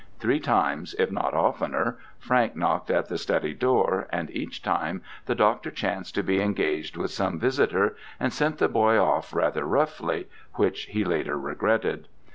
Three 0.19 0.39
times, 0.39 0.95
if 0.97 1.11
not 1.11 1.35
oftener, 1.35 1.99
Frank 2.17 2.55
knocked 2.55 2.89
at 2.89 3.07
the 3.07 3.19
study 3.19 3.53
door, 3.53 4.07
and 4.11 4.31
each 4.31 4.63
time 4.63 5.03
the 5.27 5.35
doctor 5.35 5.69
chanced 5.69 6.15
to 6.15 6.23
be 6.23 6.41
engaged 6.41 6.97
with 6.97 7.11
some 7.11 7.37
visitor, 7.39 7.95
and 8.19 8.33
sent 8.33 8.57
the 8.57 8.67
boy 8.67 8.97
off 8.99 9.31
rather 9.31 9.63
roughly, 9.63 10.27
which 10.53 10.85
he 10.85 11.03
later 11.05 11.37
regretted. 11.37 12.07